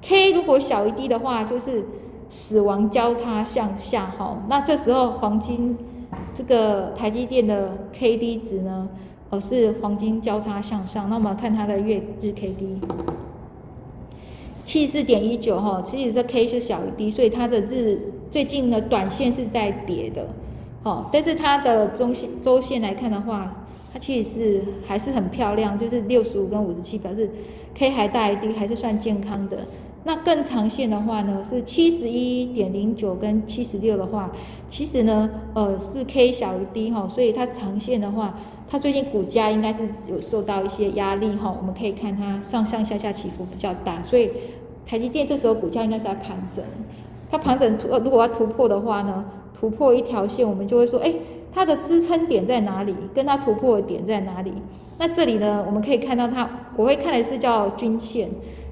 [0.02, 1.86] ，K 如果小于 D 的话，就是
[2.30, 4.38] 死亡交叉向下哈。
[4.48, 5.78] 那这时候黄金
[6.36, 8.88] 这个台积电的 K D 值呢，
[9.30, 11.10] 呃是黄金交叉向上。
[11.10, 12.80] 那我们看它的月日 K D。
[14.66, 20.28] 七十四点一九哈，其实这 K 是小于 D，所以它的日最近的短线是在跌的，
[20.84, 27.28] 好，但是它的中线周线来看的话，它其实是还是很漂亮，就是六十五跟五十七表示
[27.74, 29.58] K 还大于 D，还是算健康的。
[30.04, 34.32] 那更长线的话呢，是七十一点零九跟七十六的话，
[34.70, 38.34] 其实呢，呃，四 K 小于 D 哈，所以它长线的话，
[38.70, 44.30] 它最近股价应该是有受到一些压力哈，我们可以看它上上下下起伏比较大，所以。
[44.88, 46.66] 台积电这时候股价应该是在盘整，
[47.30, 51.14] 它盘整突如果要突破的话呢，突破一条线，我们就会说，哎，
[51.54, 52.96] 它的支撑点在哪里？
[53.14, 54.52] 跟它突破的点在哪里？
[54.98, 58.30] 那这里呢，我们可以看到它，我会看的是叫均线，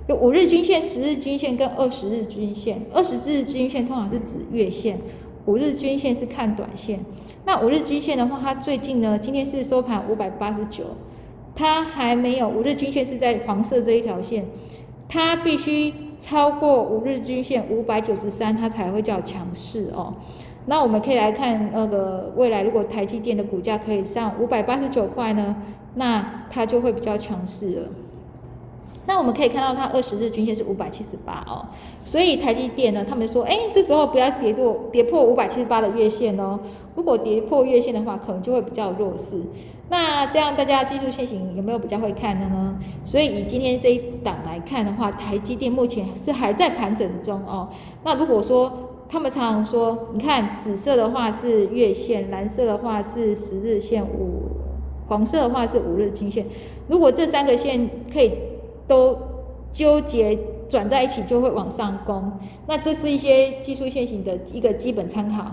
[0.07, 2.81] 有五日均线、十日均线跟二十日均线。
[2.93, 4.97] 二十日均线通常是指月线，
[5.45, 6.99] 五日均线是看短线。
[7.45, 10.85] 那五日均线的话，它最近呢，今天是收盘五百八十九，
[11.55, 14.45] 它还没有五日均线是在黄色这一条线，
[15.07, 15.93] 它必须。
[16.19, 20.15] 超过五日均线五百九十三，它才会叫强势哦。
[20.65, 25.55] 那我们可以来看那个未来，如果台积电的股价可以上五百八十九块呢，
[25.93, 27.87] 那它就会比较强势了。
[29.07, 31.65] 那我们可以看到，它二十日均线是五百七十八哦，
[32.03, 36.59] 所以台积电呢，他们说，哎，这时候不要跌破跌破五百七十八的月线哦。
[36.93, 39.41] 如果跌破月线的话，可能就会比较弱势。
[39.89, 42.77] 那这样大家技术线型有没有比较会看的呢？
[43.05, 47.69] 所以以今天这一档来看的话，台积电目前是还在盘整中哦。
[48.03, 54.51] 那如果说他们常常说，你看紫色的话是月线，蓝色的话是十日线，五
[55.07, 56.45] 黄色的话是五日均线。
[56.89, 58.31] 如果这三个线可以
[58.87, 59.19] 都
[59.73, 60.37] 纠结
[60.69, 62.39] 转在一起，就会往上攻。
[62.67, 65.45] 那这是一些技术线型的一个基本参考。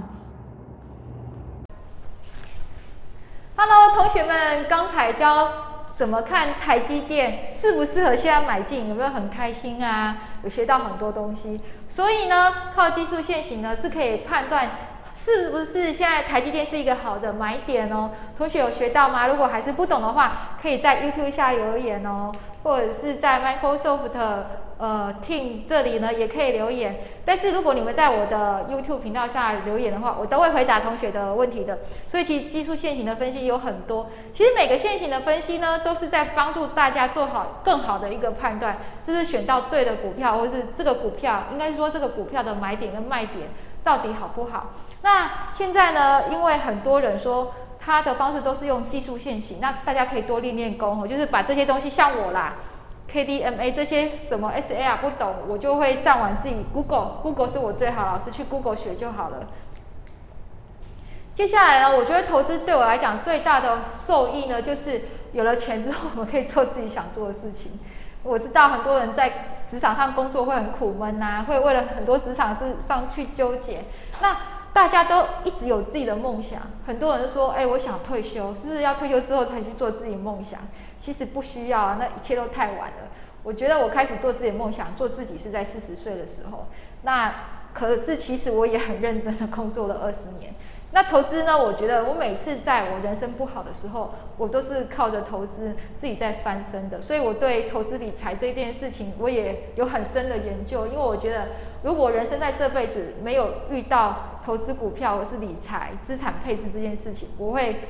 [3.56, 5.48] Hello，同学们，刚才教
[5.94, 10.16] 怎么看台积电适不适合现在买进，有没有很开心啊？
[10.42, 11.60] 有学到很多东西。
[11.88, 14.68] 所以呢，靠技术线型呢是可以判断
[15.24, 18.10] 是不是现在台积电是一个好的买点哦。
[18.36, 19.26] 同学有学到吗？
[19.26, 22.30] 如果还是不懂的话，可以在 YouTube 下留言哦。
[22.62, 24.08] 或者是在 Microsoft
[24.78, 26.96] 呃 Team 这里呢，也可以留言。
[27.24, 31.78] 但是如果你们在我的 YouTube 频道下留言的话，我都会回答同学的问题的。
[32.06, 43.48] 所以其实技术线型的分析有很多，其实每个线型的分析呢，都是在帮助大家做好更好的一个判断，是不是选到对的股票，或是这个股票应该说这个股票的买点跟卖点
[43.82, 44.72] 到底好不好？
[45.04, 47.54] 那现在呢，因为很多人说。
[47.86, 52.54] 他的方式都是用技术线型，那大家可以多练练功哦，就是把这些东西，像我啦
[53.06, 59.48] ，K D M A 这些什么 S A R 不懂，我就会上网自己 Google，Google 是我最好老师，去 Google 学就好了。
[61.34, 65.02] 接下来呢，我觉得投资对我来讲最大的受益呢，就是
[65.34, 67.78] 有了钱之后，我们可以做自己想做的事情。
[68.22, 69.30] 我知道很多人在
[69.70, 73.84] 职场上工作会很苦闷呐，会为了很多职场事上去纠结，
[74.22, 74.34] 那。
[74.74, 80.60] 大家都一直有自己的梦想，很多人说：“哎，我想退休，是不是要退休之后才去做自己梦想？”
[80.98, 83.08] 其实不需要啊，那一切都太晚了。
[83.44, 86.66] 我觉得我开始做自己梦想，做自己是在四十岁的时候。
[87.02, 87.32] 那
[87.72, 90.52] 可是其实我也很认真的工作了二十年。
[90.94, 91.58] 那投资呢？
[91.58, 97.02] 我觉得我每次在我人生不好的时候，我都是靠着投资自己在翻身的。
[97.02, 100.86] 所以我对投资理财这件事情，我也有很深的研究。
[100.86, 101.48] 因为我觉得，
[101.82, 107.80] 如果人生在这辈子没有遇到投资股票或是理财、资产配置这件事情，我会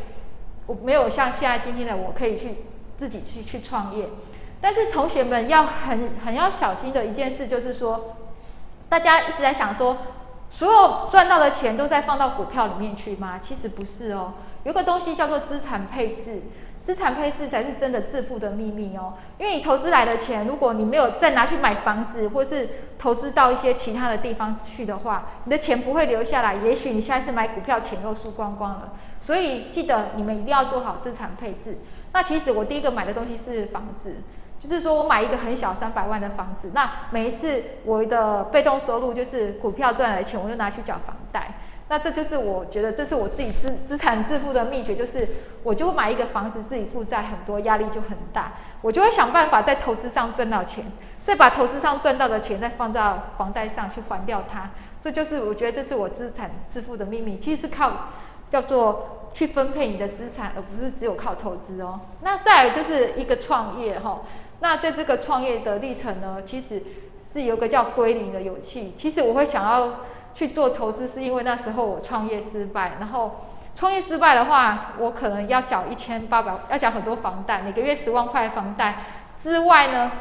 [0.66, 2.54] 我没有像现在今天的我可以去
[2.96, 4.08] 自己去去创业。
[4.62, 8.16] 但是同学们要很很要小心的一件事，就是说，
[8.88, 9.98] 大家一直在想说。
[10.54, 13.40] 所有赚到的钱都在放到股票里面去吗？
[13.42, 16.42] 其实不是哦，有个东西叫做资产配置，
[16.84, 19.14] 资产配置才是真的致富的秘密哦。
[19.36, 26.54] 因为你投资来的钱，如果你没有再拿去买房子，或是投资到一些其他的地方去的话，你的钱不会留下来。
[26.54, 28.92] 也许你下一次买股票钱又输光光了。
[29.20, 31.78] 所以记得你们一定要做好资产配置。
[32.12, 34.18] 那其实我第一个买的东西是房子。
[34.68, 41.54] 就是说我买一个很小三百万的房子，那每一次我的被动收入就是股票赚来的钱，我就拿去缴房贷。
[41.86, 45.28] 那这就是我觉得这是我自己资资产致富的秘诀，就是
[45.62, 48.52] 我就会买一个房子，自己负债很多，压力就很大。
[48.80, 50.82] 我就会想办法在投资上赚到钱，
[51.24, 54.70] 再把投资上赚到的钱再放到房贷上去还掉它。
[55.02, 57.92] 这就是我觉得这是我资产致富的秘密，其实是靠
[58.48, 62.00] 叫做去分配你的资产，而不是只有靠投资哦。
[62.22, 64.22] 那再有就是一个创业哈。
[64.60, 66.82] 那在这个创业的历程呢，其实
[67.32, 68.94] 是有个叫归零的勇气。
[68.96, 70.00] 其实我会想要
[70.34, 79.04] 去做投资，是因为那时候我创业失败，然后创业失败的话，我可能要缴一千八百，要缴很多房贷，每个月十万块房贷
[79.42, 80.12] 之外呢，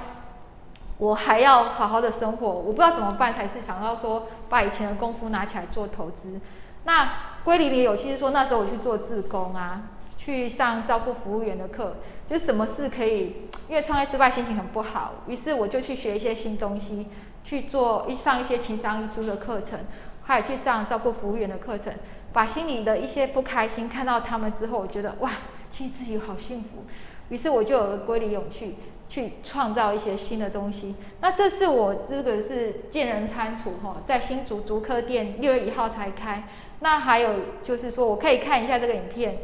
[0.98, 6.40] 我还要好好的生活，我不知道怎么办，才是想到说把以前的功夫拿起来做投资。
[6.86, 7.10] 那
[7.46, 9.84] 归零的勇气是说，那时候我去做自工啊，
[10.24, 11.98] 去上照顾服务员的课。
[12.30, 17.08] 就什么事可以，因为创业失败心情很不好，于是我就去学一些新东西，
[17.44, 19.80] 去做一上一些情商一租的课程，
[20.24, 21.94] 还有去上照顾服务员的课程，
[22.32, 25.32] 把心里的一些不开心看到他们之后，我觉得哇，
[25.70, 26.86] 其实自己好幸福，
[27.30, 28.78] 于是我就有了归零勇气，
[29.10, 30.96] 去创造一些新的东西。
[31.20, 36.48] 那这是我这个是见人参处哈，在新竹竹科店六月一号才开。
[36.80, 37.30] 那还有
[37.64, 39.40] 就是说我可以看一下这个影片。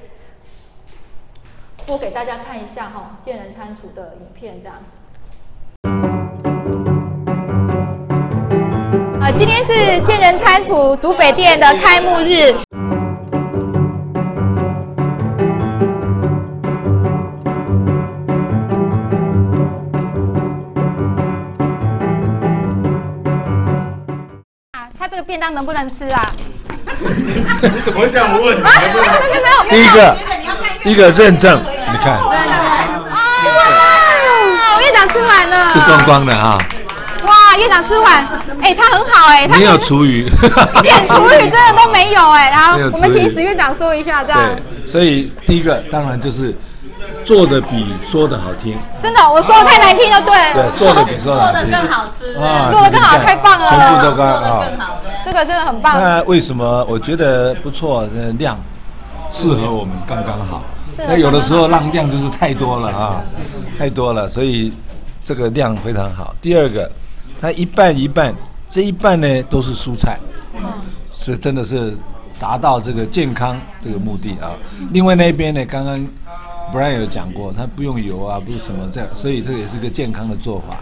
[1.89, 4.77] 播给大家看一下哈，见人参厨的影片这样。
[9.19, 12.53] 啊，今天是见人餐厨竹北店的开幕日。
[24.73, 26.21] 啊，他这个便当能不能吃啊？
[27.01, 28.63] 你怎么会这样问？
[28.63, 30.17] 啊，没有没有没有，第一个，
[30.83, 31.59] 第一个认证，
[31.91, 32.31] 你看哇，
[34.81, 36.57] 院长吃完了，吃光光的哈，
[37.25, 38.27] 哇，院长吃完，
[38.61, 40.25] 哎，他很好哎，他没有厨余。
[40.25, 44.39] 一点厨余真的都没有哎，然后我们请史院长说一下这样。
[44.39, 46.55] 对，所以第一个当然就是
[47.25, 50.71] 做的比说的好听，真的，我说的太难听就对了。
[50.71, 51.61] 对，做的比说的好听。
[51.61, 53.71] 做的更好吃，啊做的更好太棒了。
[54.77, 54.99] 好。
[55.25, 55.99] 这个真的很棒。
[56.01, 58.07] 那为什么我觉得不错？
[58.15, 58.57] 呃，量
[59.31, 60.63] 适合我们刚刚好。
[61.07, 63.23] 那有的时候浪量就是太多了啊，
[63.77, 64.71] 太多了，所以
[65.21, 66.35] 这个量非常好。
[66.41, 66.89] 第二个，
[67.39, 68.33] 它一半一半，
[68.67, 70.19] 这一半呢都是蔬菜，
[70.55, 70.65] 嗯
[71.11, 71.97] 是真的是
[72.39, 74.51] 达到这个健康这个目的啊。
[74.91, 75.99] 另外那边呢，刚刚
[76.73, 80.75] Brian 有讲过，它不用油啊，不是什么这样，所以这也是个健康的做法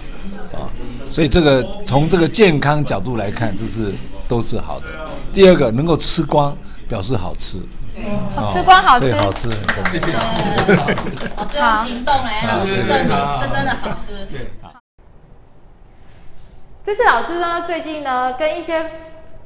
[0.58, 0.70] 啊。
[1.10, 3.92] 所以这个从这个健康角度来看，这是
[4.28, 4.86] 都是好的。
[5.34, 6.56] 第二个，能够吃光，
[6.88, 7.58] 表示好吃。
[8.36, 9.50] 哦吃光好吃对，好吃。
[9.90, 10.14] 谢谢谢谢
[10.76, 11.04] 老师。
[11.36, 12.78] 老师用行动来证明，
[13.42, 14.52] 这真的好吃对。
[16.86, 18.92] 这次老师呢，最近呢跟一些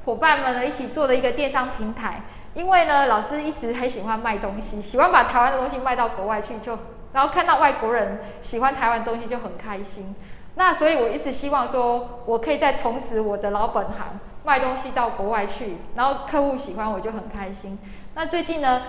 [0.06, 2.22] 伙伴们呢一起做的一个电商平台，
[2.54, 6.78] 因为呢老师一直很喜欢卖东西，喜欢把台湾的东西卖到国外去，就
[7.14, 10.16] 然后看到外国人喜欢台湾的东西就很开心。
[10.56, 17.80] 那所以我一直希望说，我可以再重拾我的老本行，卖东西到国外去，然后客户喜欢我就很开心。
[18.16, 18.82] 那最近呢，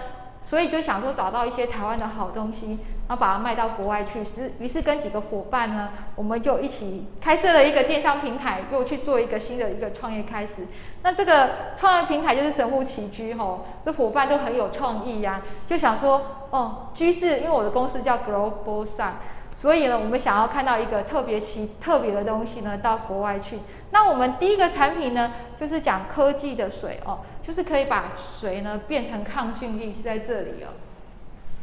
[0.42, 4.24] 所以就想说找到一些台湾的好东西，然后把它卖到国外去。
[4.24, 10.66] 是，于是跟几个伙伴呢，我们就一起开设了一个电商平台，又去做一个新的一个创业开始。
[11.04, 19.12] 那这个创业平台就是神乎其居吼，这伙伴都很有创意呀、就想说哦，居是因为我的公司叫 Global Sun。
[19.54, 23.58] 所以呢，我们想要看到一个特别奇特别的东西呢，到国外去。
[23.90, 30.72] 那我们第一个产品呢，就是讲科技的水哦，就是可以把水呢变成抗菌力，是在这里哦。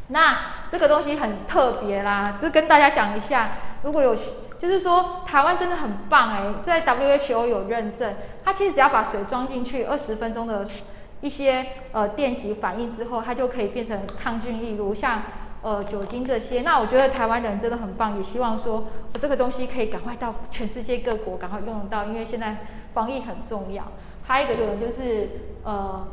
[0.08, 0.36] 那
[0.70, 3.50] 这个东西很特别啦，就跟大家讲一下。
[3.82, 4.16] 如果有，
[4.58, 8.14] 就是说台湾真的很棒哎，在 WHO 有认证，
[8.44, 10.66] 它其实只要把水装进去，二十分钟的
[11.20, 15.22] 一些呃电极反应之后，它就可以变成抗菌力，如像
[15.62, 16.62] 呃酒精这些。
[16.62, 22.58] 那我觉得台湾人真的很棒，也希望说、我这个东西可以赶快到全世界各国赶快用得到，因为现在
[22.94, 23.84] 防疫很重要。
[24.26, 25.28] 还有一个就是
[25.64, 26.06] 呃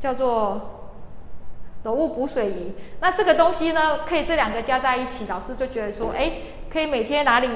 [0.00, 0.92] 叫做
[1.82, 2.72] 楼物补水仪。
[3.00, 6.32] 那这个东西呢，可以这两个加在一起，老师就觉得说，哎，
[6.70, 7.48] 可以每天哪里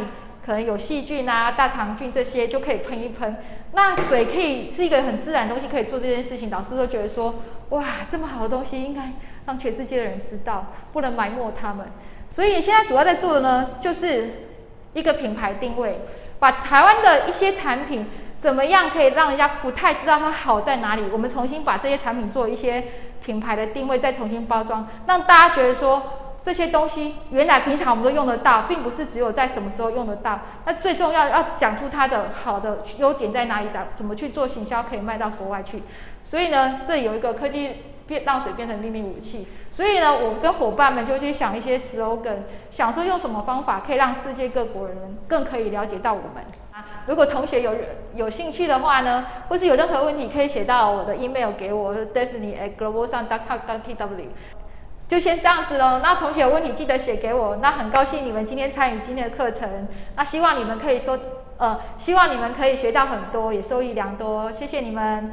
[0.44, 3.36] 可能有细菌啊、大肠菌这些就可以喷一喷。
[3.72, 7.34] 那水可以是一个很自然的东西，可以做这件事情，老师都觉得说，
[7.70, 9.12] 哇，这么好的东西应该
[9.46, 11.86] 让全世界的人知道，不能埋没他们。
[12.30, 14.46] 所以现在主要在做的呢，就是
[14.94, 16.00] 一个品牌定位，
[16.38, 18.06] 把台湾的一些产品
[18.40, 22.84] 怎么样可以让人家不太知道它好在哪里，我们重新把这些产品做一些
[23.22, 26.02] 品牌的定位，再重新包装，让大家觉得说
[26.42, 30.40] 这些东西原来平常我们都用得到，并不是只有在什么时候用得到。
[30.64, 35.82] 那最重要要讲出它的好的优点在哪里，怎怎么去做行销可以卖到国外去。
[36.28, 37.76] 所以呢，这有一个科技
[38.06, 39.48] 变让水变成秘密武器。
[39.70, 46.44] 所以呢，我跟伙伴们就去想一些 slogan，想说用什么方法可以让世界各国人更可以了解到我们。
[46.72, 47.72] 啊，如果同学有
[48.14, 54.26] 有兴趣的话呢，或是有任何问题，可以写到我的 email 给我 d e f i n i t at globalsun.com.tw。
[55.06, 56.00] 就先这样子喽。
[56.02, 57.56] 那同学有问题记得写给我。
[57.62, 59.88] 那很高兴你们今天参与今天的课程。
[60.16, 61.18] 那希望你们可以收，
[61.56, 64.52] 呃，希望你们可以学到很多，也受益良多。
[64.52, 65.32] 谢谢你们。